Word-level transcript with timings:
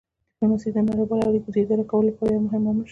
ډیپلوماسي 0.29 0.69
د 0.75 0.77
نړیوالو 0.87 1.27
اړیکو 1.29 1.49
د 1.53 1.57
اداره 1.63 1.83
کولو 1.89 2.07
لپاره 2.09 2.29
یو 2.31 2.45
مهم 2.45 2.61
عامل 2.67 2.73
شوه 2.73 2.79